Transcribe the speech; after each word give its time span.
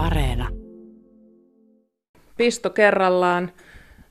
Areena. 0.00 0.48
Pisto 2.36 2.70
kerrallaan, 2.70 3.52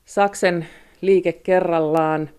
Saksen 0.04 0.66
liike 1.00 1.32
kerrallaan, 1.32 2.30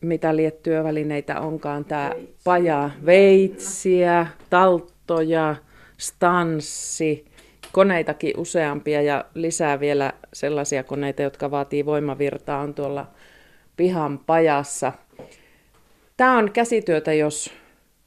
mitä 0.00 0.36
liettyövälineitä 0.36 1.40
onkaan. 1.40 1.84
Tämä 1.84 2.12
paja, 2.44 2.90
veitsiä, 3.06 4.26
talttoja, 4.50 5.56
stanssi, 5.96 7.24
koneitakin 7.72 8.32
useampia 8.36 9.02
ja 9.02 9.24
lisää 9.34 9.80
vielä 9.80 10.12
sellaisia 10.32 10.84
koneita, 10.84 11.22
jotka 11.22 11.50
vaatii 11.50 11.86
voimavirtaa, 11.86 12.60
on 12.60 12.74
tuolla 12.74 13.06
pihan 13.76 14.18
pajassa. 14.18 14.92
Tämä 16.16 16.38
on 16.38 16.52
käsityötä, 16.52 17.12
jos 17.12 17.50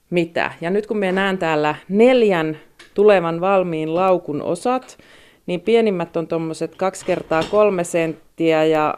mitä. 0.10 0.52
Ja 0.62 0.70
nyt 0.70 0.88
kun 0.88 0.98
me 0.98 1.12
näen 1.12 1.38
täällä 1.38 1.76
neljän 1.90 2.58
tulevan 2.94 3.42
valmiin 3.42 3.96
laukun 3.96 4.42
osat, 4.42 4.98
niin 5.46 5.62
pienimmät 5.62 6.18
on 6.18 6.28
tuommoiset 6.28 6.76
kaksi 6.76 7.06
kertaa 7.06 7.44
kolme 7.52 7.84
senttiä 7.84 8.66
ja 8.66 8.98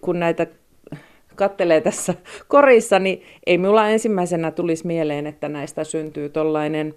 kun 0.00 0.20
näitä 0.20 0.46
kattelee 1.34 1.80
tässä 1.80 2.14
korissa, 2.48 2.98
niin 2.98 3.22
ei 3.46 3.58
minulla 3.58 3.88
ensimmäisenä 3.88 4.50
tulisi 4.50 4.86
mieleen, 4.86 5.26
että 5.26 5.48
näistä 5.48 5.84
syntyy 5.84 6.28
tuollainen 6.28 6.94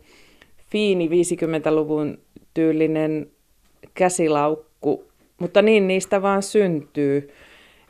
fiini 0.72 1.08
50-luvun 1.08 2.18
tyylinen 2.54 3.28
käsilaukku, 3.94 5.04
mutta 5.40 5.62
niin 5.62 5.88
niistä 5.88 6.22
vaan 6.22 6.44
syntyy. 6.44 7.30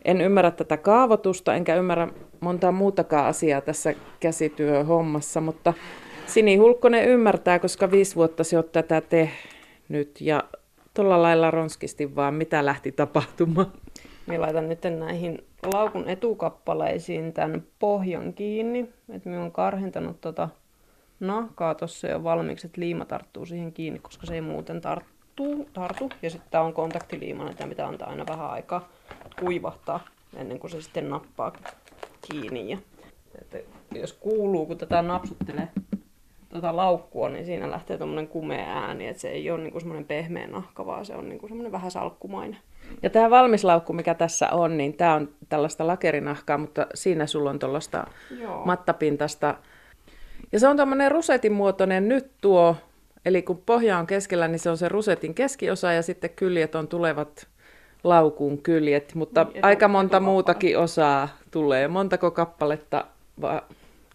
En 0.05 0.21
ymmärrä 0.21 0.51
tätä 0.51 0.77
kaavoitusta, 0.77 1.55
enkä 1.55 1.75
ymmärrä 1.75 2.07
montaa 2.39 2.71
muutakaan 2.71 3.25
asiaa 3.25 3.61
tässä 3.61 3.93
käsityöhommassa, 4.19 5.41
mutta 5.41 5.73
Sini 6.27 6.55
Hulkkonen 6.55 7.07
ymmärtää, 7.07 7.59
koska 7.59 7.91
viisi 7.91 8.15
vuotta 8.15 8.43
se 8.43 8.57
on 8.57 8.63
tätä 8.71 9.01
tehnyt 9.01 10.21
ja 10.21 10.43
tuolla 10.93 11.21
lailla 11.21 11.51
ronskisti 11.51 12.15
vaan, 12.15 12.33
mitä 12.33 12.65
lähti 12.65 12.91
tapahtumaan. 12.91 13.71
Minä 14.27 14.41
laitan 14.41 14.69
nyt 14.69 14.79
näihin 14.99 15.43
laukun 15.73 16.09
etukappaleisiin 16.09 17.33
tämän 17.33 17.63
pohjan 17.79 18.33
kiinni, 18.33 18.89
että 19.09 19.29
minä 19.29 19.41
olen 19.41 19.51
karhentanut 19.51 20.21
tuota 20.21 20.49
nahkaa 21.19 21.75
tuossa 21.75 22.07
jo 22.07 22.23
valmiiksi, 22.23 22.67
että 22.67 22.81
liima 22.81 23.05
tarttuu 23.05 23.45
siihen 23.45 23.73
kiinni, 23.73 23.99
koska 23.99 24.25
se 24.25 24.33
ei 24.33 24.41
muuten 24.41 24.81
tarttu. 24.81 25.69
tartu. 25.73 26.09
Ja 26.21 26.29
sitten 26.29 26.51
tämä 26.51 26.63
on 26.63 26.73
kontaktiliimana, 26.73 27.53
tämä 27.53 27.67
mitä 27.67 27.87
antaa 27.87 28.09
aina 28.09 28.25
vähän 28.27 28.49
aikaa 28.49 28.89
kuivahtaa 29.39 29.99
ennen 30.35 30.59
kuin 30.59 30.71
se 30.71 30.81
sitten 30.81 31.09
nappaa 31.09 31.53
kiinni. 32.31 32.69
Ja, 32.69 32.77
että 33.41 33.57
jos 33.95 34.13
kuuluu, 34.13 34.65
kun 34.65 34.77
tätä 34.77 35.01
napsuttelee 35.01 35.67
tota 36.49 36.75
laukkua, 36.75 37.29
niin 37.29 37.45
siinä 37.45 37.71
lähtee 37.71 37.97
tuommoinen 37.97 38.27
kumea 38.27 38.83
ääni, 38.83 39.07
että 39.07 39.21
se 39.21 39.29
ei 39.29 39.51
ole 39.51 39.63
niinku 39.63 39.79
semmoinen 39.79 40.05
pehmeä 40.05 40.47
nahka, 40.47 40.85
vaan 40.85 41.05
se 41.05 41.15
on 41.15 41.29
niinku 41.29 41.47
semmoinen 41.47 41.71
vähän 41.71 41.91
salkkumainen. 41.91 42.59
Ja 43.03 43.09
tämä 43.09 43.29
valmis 43.29 43.63
laukku, 43.63 43.93
mikä 43.93 44.13
tässä 44.13 44.49
on, 44.51 44.77
niin 44.77 44.93
tämä 44.93 45.13
on 45.13 45.29
tällaista 45.49 45.87
lakerinahkaa, 45.87 46.57
mutta 46.57 46.87
siinä 46.93 47.25
sulla 47.25 47.49
on 47.49 47.59
tuollaista 47.59 48.07
mattapintasta. 48.65 49.55
Ja 50.51 50.59
se 50.59 50.67
on 50.67 50.77
tämmöinen 50.77 51.11
rusetin 51.11 51.53
muotoinen 51.53 52.09
nyt 52.09 52.31
tuo, 52.41 52.75
eli 53.25 53.41
kun 53.41 53.61
pohja 53.65 53.97
on 53.97 54.07
keskellä, 54.07 54.47
niin 54.47 54.59
se 54.59 54.69
on 54.69 54.77
se 54.77 54.89
rusetin 54.89 55.33
keskiosa 55.33 55.91
ja 55.93 56.01
sitten 56.01 56.29
kyljet 56.29 56.75
on 56.75 56.87
tulevat 56.87 57.47
laukun 58.03 58.57
kyljet, 58.57 59.15
mutta 59.15 59.43
niin, 59.43 59.65
aika 59.65 59.87
monta 59.87 60.19
muutakin 60.19 60.77
osaa 60.77 61.29
tulee. 61.51 61.87
Montako 61.87 62.31
kappaletta 62.31 63.05
va- 63.41 63.63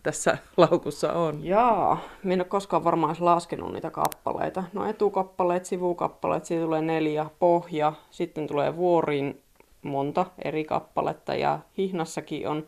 tässä 0.03 0.39
laukussa 0.57 1.13
on? 1.13 1.45
Jaa, 1.45 2.01
minä 2.23 2.35
en 2.35 2.41
ole 2.41 2.49
koskaan 2.49 2.85
varmaan 2.85 3.11
edes 3.11 3.21
laskenut 3.21 3.73
niitä 3.73 3.91
kappaleita. 3.91 4.65
No 4.73 4.87
etukappaleet, 4.87 5.65
sivukappaleet, 5.65 6.45
siitä 6.45 6.65
tulee 6.65 6.83
neljä, 6.83 7.27
pohja, 7.39 7.93
sitten 8.11 8.47
tulee 8.47 8.77
vuoriin 8.77 9.43
monta 9.83 10.27
eri 10.45 10.65
kappaletta 10.65 11.35
ja 11.35 11.59
hihnassakin 11.79 12.49
on 12.49 12.67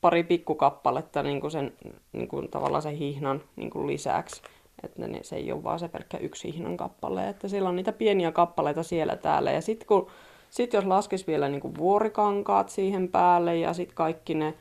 pari 0.00 0.24
pikkukappaletta 0.24 1.22
niin 1.22 1.40
kuin 1.40 1.50
sen, 1.50 1.72
niin 2.12 2.28
kuin 2.28 2.48
tavallaan 2.48 2.82
sen 2.82 2.96
hihnan 2.96 3.42
niin 3.56 3.70
kuin 3.70 3.86
lisäksi. 3.86 4.42
Että 4.82 5.08
ne, 5.08 5.18
se 5.22 5.36
ei 5.36 5.52
ole 5.52 5.64
vaan 5.64 5.78
se 5.78 5.88
pelkkä 5.88 6.18
yksi 6.18 6.52
hihnan 6.52 6.76
kappale, 6.76 7.28
että 7.28 7.48
siellä 7.48 7.68
on 7.68 7.76
niitä 7.76 7.92
pieniä 7.92 8.32
kappaleita 8.32 8.82
siellä 8.82 9.16
täällä. 9.16 9.52
Ja 9.52 9.60
sitten 9.60 9.86
kun 9.86 10.06
sitten 10.50 10.78
jos 10.78 10.84
laskisi 10.84 11.26
vielä 11.26 11.48
niin 11.48 11.60
kuin 11.60 11.74
vuorikankaat 11.78 12.68
siihen 12.68 13.08
päälle 13.08 13.56
ja 13.56 13.72
sitten 13.72 13.96
kaikki 13.96 14.34
ne, 14.34 14.54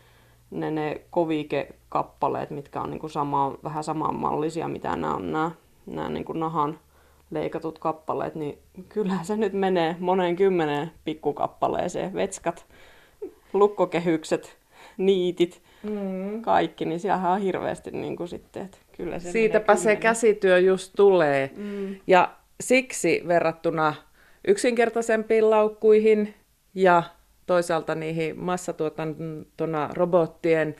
ne, 0.51 0.71
ne 0.71 1.01
kovike-kappaleet, 1.09 2.49
mitkä 2.49 2.81
on 2.81 2.89
niin 2.89 2.99
kuin 2.99 3.11
sama, 3.11 3.57
vähän 3.63 3.83
samanmallisia, 3.83 4.67
mitä 4.67 4.95
nämä 4.95 5.15
on 5.15 5.31
nämä, 5.31 5.51
nämä 5.85 6.09
niin 6.09 6.25
kuin 6.25 6.39
nahan 6.39 6.79
leikatut 7.31 7.79
kappaleet, 7.79 8.35
niin 8.35 8.57
kyllähän 8.89 9.25
se 9.25 9.37
nyt 9.37 9.53
menee 9.53 9.95
moneen 9.99 10.35
kymmeneen 10.35 10.91
pikkukappaleeseen. 11.05 12.13
Vetskat, 12.13 12.65
lukkokehykset, 13.53 14.57
niitit, 14.97 15.61
mm. 15.83 16.41
kaikki, 16.41 16.85
niin 16.85 16.99
siellä 16.99 17.31
on 17.31 17.41
hirveästi 17.41 17.91
niin 17.91 18.15
kuin 18.15 18.27
sitten, 18.27 18.65
että 18.65 18.77
kyllä 18.97 19.19
se 19.19 19.31
Siitäpä 19.31 19.75
se 19.75 19.95
käsityö 19.95 20.59
just 20.59 20.93
tulee. 20.95 21.51
Mm. 21.55 21.95
Ja 22.07 22.31
siksi 22.61 23.23
verrattuna 23.27 23.93
yksinkertaisempiin 24.47 25.49
laukkuihin 25.49 26.33
ja 26.75 27.03
toisaalta 27.45 27.95
niihin 27.95 28.39
massatuotantona 28.39 29.89
robottien 29.93 30.75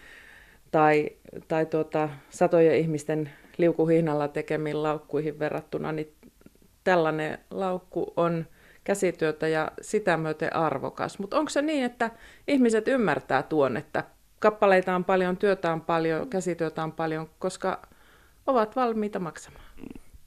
tai, 0.72 1.10
tai 1.48 1.66
tuota, 1.66 2.10
satojen 2.30 2.76
ihmisten 2.76 3.30
liukuhihnalla 3.58 4.28
tekemiin 4.28 4.84
laukkuihin 4.84 5.40
verrattuna, 5.40 5.92
niin 5.92 6.14
tällainen 6.84 7.38
laukku 7.52 8.14
on 8.18 8.46
käsityötä 8.84 9.48
ja 9.48 9.72
sitä 9.82 10.18
myöten 10.18 10.56
arvokas. 10.56 11.20
Mutta 11.20 11.38
onko 11.38 11.50
se 11.50 11.62
niin, 11.62 11.84
että 11.84 12.12
ihmiset 12.48 12.88
ymmärtää 12.88 13.44
tuon, 13.44 13.78
että 13.78 14.04
kappaleita 14.40 14.96
on 14.96 15.04
paljon, 15.04 15.38
työtä 15.38 15.74
on 15.74 15.82
paljon, 15.82 16.30
käsityötä 16.30 16.84
on 16.84 16.92
paljon, 16.92 17.30
koska 17.40 17.82
ovat 18.48 18.76
valmiita 18.76 19.20
maksamaan? 19.20 19.66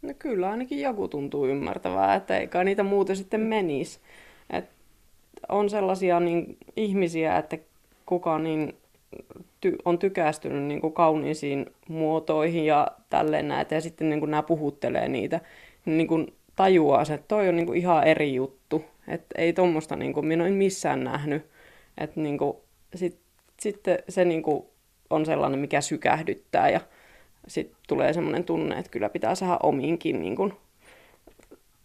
No 0.02 0.14
kyllä 0.18 0.50
ainakin 0.50 0.80
joku 0.80 1.08
tuntuu 1.08 1.46
ymmärtävää, 1.46 2.14
että 2.14 2.38
eikä 2.38 2.64
niitä 2.64 2.82
muuten 2.82 3.16
sitten 3.16 3.40
menisi. 3.40 4.00
On 5.48 5.70
sellaisia 5.70 6.20
niin, 6.20 6.56
ihmisiä, 6.76 7.38
että 7.38 7.58
kuka 8.06 8.38
niin 8.38 8.76
ty- 9.66 9.76
on 9.84 9.98
tykästynyt 9.98 10.62
niin 10.62 10.80
kuin 10.80 10.92
kauniisiin 10.92 11.66
muotoihin 11.88 12.66
ja 12.66 12.88
tälleen 13.10 13.48
näitä, 13.48 13.74
ja 13.74 13.80
sitten 13.80 14.08
niin 14.08 14.20
kuin 14.20 14.30
nämä 14.30 14.42
puhuttelee 14.42 15.08
niitä, 15.08 15.40
niin 15.84 16.08
kuin 16.08 16.32
tajuaa 16.56 17.04
se, 17.04 17.14
että 17.14 17.28
toi 17.28 17.48
on 17.48 17.56
niin 17.56 17.66
kuin 17.66 17.78
ihan 17.78 18.04
eri 18.04 18.34
juttu. 18.34 18.84
Että 19.08 19.26
ei 19.38 19.52
tuommoista 19.52 19.96
niin 19.96 20.26
minä 20.26 20.46
en 20.46 20.52
missään 20.52 21.04
nähnyt. 21.04 21.46
Että 21.98 22.20
niin 22.20 22.38
kuin, 22.38 22.56
sit, 22.94 23.18
sitten 23.60 23.98
se 24.08 24.24
niin 24.24 24.42
kuin 24.42 24.64
on 25.10 25.26
sellainen, 25.26 25.60
mikä 25.60 25.80
sykähdyttää 25.80 26.70
ja 26.70 26.80
sitten 27.48 27.76
tulee 27.88 28.12
semmoinen 28.12 28.44
tunne, 28.44 28.78
että 28.78 28.90
kyllä 28.90 29.08
pitää 29.08 29.34
saada 29.34 29.58
omiinkin 29.62 30.20
niin 30.20 30.36
kuin, 30.36 30.52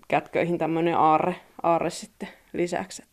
kätköihin 0.07 0.57
tämmöinen 0.57 0.97
aarre, 0.97 1.35
aarre 1.63 1.89
sitten 1.89 2.29
lisäksi. 2.53 3.03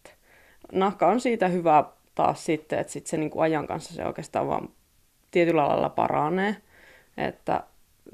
Nahka 0.72 1.06
on 1.06 1.20
siitä 1.20 1.48
hyvä 1.48 1.84
taas 2.14 2.44
sitten, 2.44 2.78
että 2.78 2.92
sit 2.92 3.06
se 3.06 3.16
niin 3.16 3.30
kuin 3.30 3.42
ajan 3.42 3.66
kanssa 3.66 3.94
se 3.94 4.04
oikeastaan 4.04 4.48
vaan 4.48 4.68
tietyllä 5.30 5.68
lailla 5.68 5.88
paranee. 5.88 6.56
Että 7.16 7.64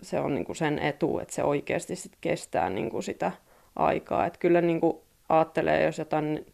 se 0.03 0.21
on 0.21 0.35
niin 0.35 0.45
kuin 0.45 0.57
sen 0.57 0.79
etu, 0.79 1.19
että 1.19 1.35
se 1.35 1.43
oikeasti 1.43 1.97
sit 1.97 2.13
kestää 2.21 2.71
niin 2.71 2.91
kuin 2.91 3.03
sitä 3.03 3.33
aikaa. 3.77 4.27
Että 4.27 4.39
kyllä 4.39 4.61
niin 4.61 4.81
kuin 4.81 4.97
ajattelee, 5.29 5.85
jos 5.85 5.99
jotain 5.99 6.47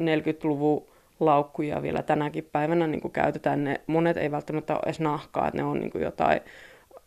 40-luvun 0.00 0.88
laukkuja 1.20 1.82
vielä 1.82 2.02
tänäkin 2.02 2.48
päivänä 2.52 2.86
niin 2.86 3.00
kuin 3.00 3.12
käytetään, 3.12 3.64
ne 3.64 3.80
monet 3.86 4.16
ei 4.16 4.30
välttämättä 4.30 4.74
ole 4.74 4.82
edes 4.84 5.00
nahkaa, 5.00 5.48
että 5.48 5.58
ne 5.58 5.64
on 5.64 5.80
niin 5.80 5.90
kuin 5.90 6.04
jotain 6.04 6.40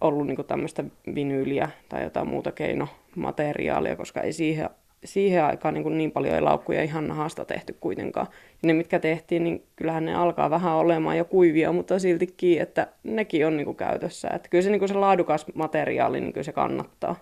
ollut 0.02 0.28
niin 0.28 0.46
tämmöistä 0.48 0.84
vinyyliä 1.16 1.70
tai 1.90 2.04
jotain 2.04 2.28
muuta 2.28 2.52
keinomateriaalia, 2.52 3.96
koska 3.96 4.22
ei 4.22 4.34
siihen, 4.34 4.70
siihen 5.06 5.44
aikaan 5.44 5.74
niin, 5.74 5.98
niin 5.98 6.12
paljon 6.12 6.36
ei 6.36 6.42
laukkuja 6.42 6.84
ihan 6.84 7.08
nahasta 7.08 7.46
tehty 7.46 7.76
kuitenkaan. 7.80 8.28
Ja 8.32 8.68
ne, 8.68 8.74
mitkä 8.74 9.00
tehtiin, 9.00 9.44
niin 9.44 9.64
kyllähän 9.76 10.06
ne 10.06 10.16
alkaa 10.16 10.50
vähän 10.50 10.74
olemaan 10.74 11.18
jo 11.18 11.26
kuivia, 11.26 11.72
mutta 11.72 12.00
siltikin, 12.00 12.62
että 12.62 12.88
nekin 13.04 13.48
on 13.48 13.58
niin 13.58 13.66
kuin 13.66 13.78
käytössä. 13.78 14.30
Että 14.34 14.50
kyllä 14.50 14.62
se, 14.62 14.70
niin 14.70 14.80
kuin 14.80 14.90
se 14.90 14.96
laadukas 14.96 15.46
materiaali, 15.54 16.22
niin 16.22 16.34
kyllä 16.34 16.44
se 16.44 16.52
kannattaa. 16.52 17.16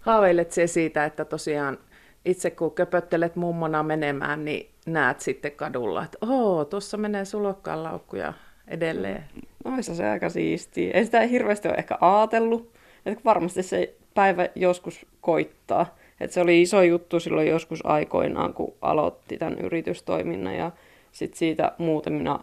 Haaveilet 0.00 0.52
se 0.52 0.66
siitä, 0.66 1.04
että 1.04 1.24
tosiaan 1.24 1.78
itse 2.24 2.50
kun 2.50 2.70
köpöttelet 2.70 3.36
mummona 3.36 3.82
menemään, 3.82 4.44
niin 4.44 4.70
näet 4.86 5.20
sitten 5.20 5.52
kadulla, 5.52 6.04
että 6.04 6.18
oo, 6.20 6.64
tuossa 6.64 6.96
menee 6.96 7.24
sulokkaan 7.24 7.82
laukkuja 7.82 8.32
edelleen. 8.68 9.24
Noissa 9.64 9.94
se 9.94 10.08
aika 10.08 10.28
siistiä. 10.28 10.90
Ei 10.94 11.04
sitä 11.04 11.20
hirveästi 11.20 11.68
ole 11.68 11.76
ehkä 11.76 11.98
ajatellut. 12.00 12.72
Että 13.06 13.24
varmasti 13.24 13.62
se 13.62 13.94
päivä 14.14 14.48
joskus 14.54 15.06
koittaa. 15.20 15.96
Että 16.20 16.34
se 16.34 16.40
oli 16.40 16.62
iso 16.62 16.82
juttu 16.82 17.20
silloin 17.20 17.48
joskus 17.48 17.86
aikoinaan, 17.86 18.54
kun 18.54 18.74
aloitti 18.82 19.38
tämän 19.38 19.58
yritystoiminnan. 19.58 20.54
Ja 20.54 20.70
sitten 21.12 21.38
siitä 21.38 21.72
muutamina 21.78 22.40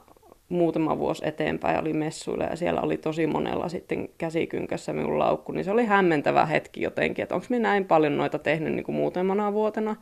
muutama 0.50 1.00
vuosi 1.00 1.27
eteenpäin 1.27 1.80
oli 1.80 1.94
messuilla 1.94 2.44
ja 2.44 2.56
siellä 2.56 2.81
oli 2.81 2.98
tosi 2.98 3.27
monella 3.27 3.69
sitten 3.69 4.10
käsikynkässä 4.18 4.94
minun 4.94 5.19
laukku, 5.19 5.51
niin 5.51 5.66
se 5.66 5.72
oli 5.72 5.86
hämmentävä 5.86 6.45
hetki 6.45 6.81
jotenkin, 6.81 7.24
että 7.24 7.36
onko 7.36 7.48
minä 7.50 7.69
näin 7.69 7.86
paljon 7.86 8.18
noita 8.18 8.39
tehnyt 8.39 8.74
niin 8.74 8.83
kuin 8.83 8.95
muutamana 8.95 9.54
vuotena, 9.54 9.95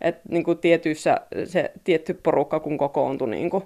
että 0.00 0.20
niin 0.30 0.44
kuin 0.44 0.58
tietyissä 0.58 1.20
se 1.44 1.72
tietty 1.84 2.14
porukka 2.14 2.60
kun 2.60 2.78
kokoontui, 2.78 3.28
niin, 3.28 3.50
kuin, 3.50 3.64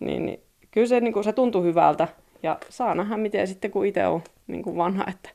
niin, 0.00 0.26
niin 0.26 0.40
kyllä 0.70 0.86
se, 0.86 1.00
niin 1.00 1.12
kuin, 1.12 1.24
se 1.24 1.32
tuntui 1.32 1.62
hyvältä 1.62 2.08
ja 2.42 2.58
saa 2.68 2.94
nähdä 2.94 3.16
miten 3.16 3.46
sitten 3.46 3.70
kun 3.70 3.86
itse 3.86 4.06
on 4.06 4.22
niin 4.46 4.62
kuin 4.62 4.76
vanha, 4.76 5.04
että 5.08 5.30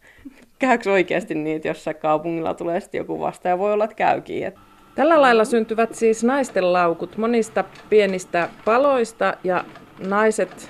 käykö 0.68 0.92
oikeasti 0.92 1.52
että 1.56 1.68
jossain 1.68 1.96
kaupungilla 1.96 2.54
tulee 2.54 2.80
sitten 2.80 3.00
joku 3.00 3.20
vasta 3.20 3.48
ja 3.48 3.58
voi 3.58 3.74
olla, 3.74 3.84
että 3.84 3.96
käykin. 3.96 4.48
Että 4.48 4.60
Tällä 4.96 5.22
lailla 5.22 5.46
syntyvät 5.46 5.96
siis 5.96 6.24
naisten 6.24 6.74
laukut 6.74 7.18
monista 7.18 7.64
pienistä 7.90 8.50
paloista 8.66 9.34
ja 9.44 9.64
naiset 10.08 10.70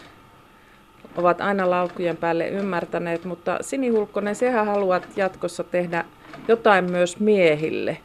ovat 1.17 1.41
aina 1.41 1.69
laukkujen 1.69 2.17
päälle 2.17 2.47
ymmärtäneet, 2.47 3.25
mutta 3.25 3.57
Sinihulkkonen, 3.61 4.35
sehän 4.35 4.65
haluat 4.65 5.07
jatkossa 5.15 5.63
tehdä 5.63 6.05
jotain 6.47 6.91
myös 6.91 7.19
miehille. 7.19 7.97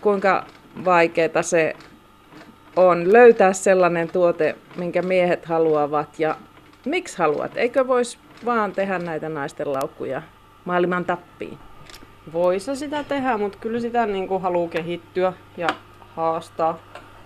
Kuinka 0.00 0.46
vaikeaa 0.84 1.42
se 1.42 1.76
on 2.76 3.12
löytää 3.12 3.52
sellainen 3.52 4.08
tuote, 4.10 4.54
minkä 4.76 5.02
miehet 5.02 5.44
haluavat 5.44 6.18
ja 6.18 6.36
miksi 6.84 7.18
haluat? 7.18 7.56
Eikö 7.56 7.86
voisi 7.86 8.18
vaan 8.44 8.72
tehdä 8.72 8.98
näitä 8.98 9.28
naisten 9.28 9.72
laukkuja 9.72 10.22
maailman 10.64 11.04
tappiin? 11.04 11.58
Voisi 12.32 12.76
sitä 12.76 13.04
tehdä, 13.04 13.38
mutta 13.38 13.58
kyllä 13.58 13.80
sitä 13.80 14.06
niin 14.06 14.28
kuin 14.28 14.42
haluaa 14.42 14.68
kehittyä 14.68 15.32
ja 15.56 15.68
haastaa. 16.16 16.78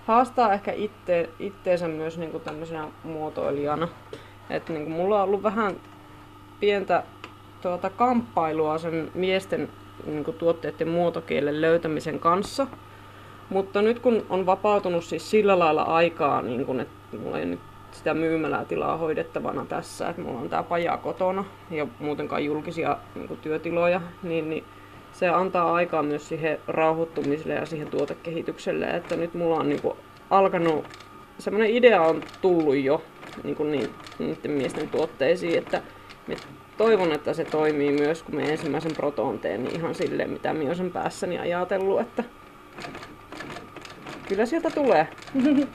Haastaa 0.06 0.52
ehkä 0.52 0.72
itte, 0.72 1.28
itteensä 1.38 1.88
myös 1.88 2.18
niin 2.18 2.30
kuin 2.30 2.42
tämmöisenä 2.42 2.88
muotoilijana. 3.04 3.88
Et 4.50 4.68
niin 4.68 4.84
kuin 4.84 4.96
mulla 4.96 5.16
on 5.16 5.28
ollut 5.28 5.42
vähän 5.42 5.76
pientä 6.60 7.02
tuota, 7.62 7.90
kamppailua 7.90 8.78
sen 8.78 9.10
miesten 9.14 9.68
niin 10.06 10.24
kuin 10.24 10.36
tuotteiden 10.36 10.88
muotokielen 10.88 11.60
löytämisen 11.60 12.18
kanssa. 12.18 12.66
Mutta 13.50 13.82
nyt 13.82 13.98
kun 13.98 14.26
on 14.30 14.46
vapautunut 14.46 15.04
siis 15.04 15.30
sillä 15.30 15.58
lailla 15.58 15.82
aikaa, 15.82 16.42
niin 16.42 16.66
kun, 16.66 16.80
että 16.80 17.16
mulla 17.16 17.38
ei 17.38 17.46
nyt 17.46 17.60
sitä 17.96 18.14
myymälää 18.14 18.64
tilaa 18.64 18.96
hoidettavana 18.96 19.64
tässä, 19.64 20.08
että 20.08 20.22
mulla 20.22 20.40
on 20.40 20.48
tää 20.48 20.62
paja 20.62 20.96
kotona 20.96 21.44
ja 21.70 21.86
muutenkaan 22.00 22.44
julkisia 22.44 22.96
niin 23.14 23.28
kuin 23.28 23.40
työtiloja, 23.40 24.00
niin, 24.22 24.50
niin 24.50 24.64
se 25.12 25.28
antaa 25.28 25.74
aikaa 25.74 26.02
myös 26.02 26.28
siihen 26.28 26.58
rauhoittumiselle 26.68 27.54
ja 27.54 27.66
siihen 27.66 27.88
tuotekehitykselle, 27.88 28.86
että 28.86 29.16
nyt 29.16 29.34
mulla 29.34 29.56
on 29.56 29.68
niin 29.68 29.82
kuin 29.82 29.96
alkanut, 30.30 30.84
semmoinen 31.38 31.70
idea 31.70 32.02
on 32.02 32.22
tullut 32.40 32.76
jo 32.76 33.02
niin 33.44 33.56
kuin 33.56 33.70
niiden 34.18 34.50
miesten 34.50 34.88
tuotteisiin, 34.88 35.58
että 35.58 35.82
toivon, 36.76 37.12
että 37.12 37.32
se 37.32 37.44
toimii 37.44 37.92
myös, 37.92 38.22
kun 38.22 38.34
me 38.34 38.52
ensimmäisen 38.52 38.94
proton 38.96 39.38
teen, 39.38 39.64
niin 39.64 39.76
ihan 39.76 39.94
silleen, 39.94 40.30
mitä 40.30 40.54
minä 40.54 40.72
olen 40.78 40.92
päässäni 40.92 41.38
ajatellut, 41.38 42.00
että 42.00 42.24
kyllä 44.28 44.46
sieltä 44.46 44.70
tulee. 44.70 45.08